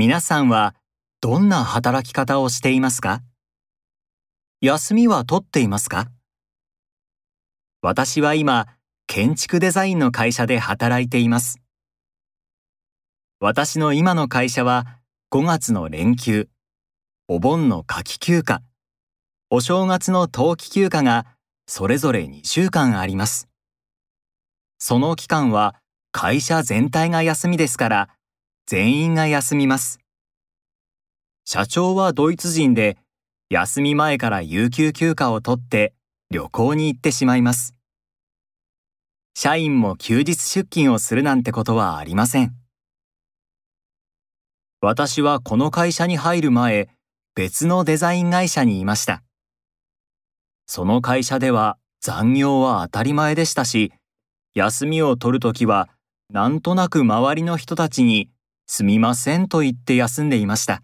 [0.00, 0.76] 皆さんは
[1.20, 3.20] どんな働き方をしていますか？
[4.60, 6.06] 休みは取っていますか？
[7.82, 8.68] 私は今、
[9.08, 11.58] 建築デザインの会社で働いています。
[13.40, 14.86] 私の今の会社は
[15.32, 16.48] 5月の連休、
[17.26, 18.60] お盆の夏季休暇、
[19.50, 21.26] お正月の冬季休暇が
[21.66, 23.48] それぞれ2週間あります。
[24.78, 25.74] その期間は
[26.12, 28.08] 会社全体が休みですから、
[28.70, 29.98] 全員が休みます。
[31.46, 32.98] 社長はドイツ人で、
[33.48, 35.94] 休み前から有給休暇を取って
[36.30, 37.74] 旅行に行ってしまいます。
[39.34, 42.56] 社員も休日出勤をするなんてことはありません。
[44.82, 46.90] 私はこの会社に入る前、
[47.34, 49.22] 別のデザイン会社にいました。
[50.66, 53.94] その会社では残業は当たり前でしたし、
[54.52, 55.88] 休みを取るときは
[56.28, 58.28] なんとなく周りの人たちに
[58.70, 60.82] すみませんと言って休んでいました。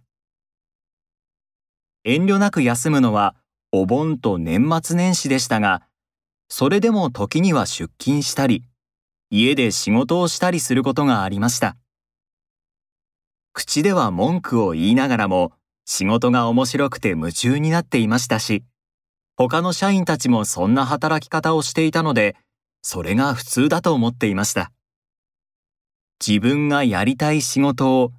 [2.03, 3.37] 遠慮なく休むのは
[3.73, 5.83] お盆と年末年始でしたが、
[6.49, 8.65] それでも時には出勤したり、
[9.29, 11.77] 家で仕事をしたりすることがありました。
[13.53, 15.53] 口では文句を言いながらも
[15.85, 18.65] 仕事が面白くて夢中になっていましたし、
[19.37, 22.35] 他の社員たちもそんな働き方をしていたので、
[22.81, 24.73] それが普通だと思っていました。
[26.25, 28.13] 自分がやりたい仕事を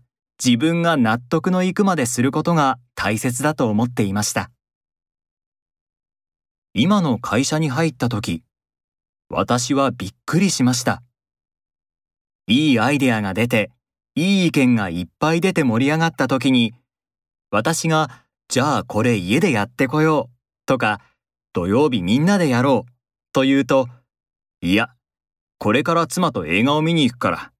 [0.43, 4.51] 自分が納得のいくまですることが大切だと思っていました。
[6.73, 8.43] 今の会社に入った時、
[9.29, 11.01] 私はびっくりしました。
[12.47, 13.71] いいアイデアが出て、
[14.15, 16.73] いい意見がいっぱい出て盛り上がった時に、
[17.49, 20.99] 私が、じゃあこれ家でやってこよう、とか、
[21.53, 22.91] 土曜日みんなでやろう、
[23.31, 23.87] と言うと、
[24.61, 24.89] いや、
[25.57, 27.51] これから妻と映画を見に行くから、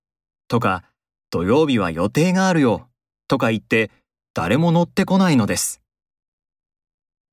[0.47, 0.83] とか、
[1.29, 2.87] 土曜日は予定があるよ、
[3.27, 3.91] とか言って、
[4.33, 5.81] 誰も乗ってこないのです。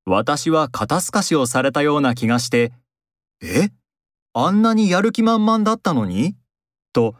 [0.04, 2.72] 私は肩透かしをされたような気がして、
[3.40, 3.70] え
[4.34, 6.36] あんなにやる気満々だったのに？
[6.92, 7.14] と、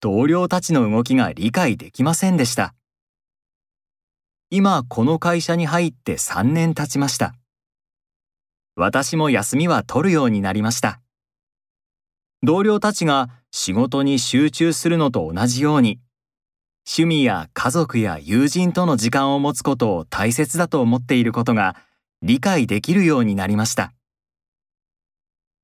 [0.00, 2.74] 同僚たちの動きが理解できませんでした。
[4.50, 7.34] 今この会社に入って3年経ちました。
[8.74, 11.00] 私も休みは取るようになりました。
[12.46, 15.98] 同僚たちが仕事に集中するのと同じように、
[16.86, 21.74] 趣味や家族や友人との時間を持つことを大切だと思っていることが
[22.22, 23.92] 理解できるようになりました。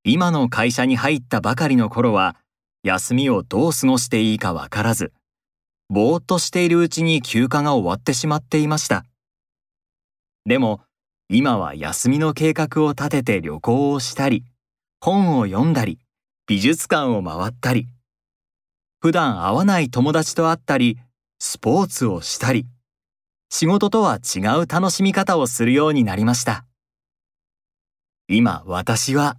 [0.03, 2.35] 今の会社に入ったばかりの頃は、
[2.83, 5.13] 休みをどう過ごしていいかわからず、
[5.89, 9.05] ぼーっとしているうちに休暇が終わってしまっていました。
[10.47, 10.81] でも、
[11.29, 14.45] 今は休みの計画を立てて旅行をしたり、
[15.01, 16.01] 本を読んだり、
[16.53, 17.89] 美術館を回ったり、
[19.01, 20.99] 普段会わない友達と会ったり、
[21.39, 22.67] スポーツをしたり、
[23.49, 26.67] 仕事とは違う楽しみ方をするようになりました。
[28.29, 29.39] 今私は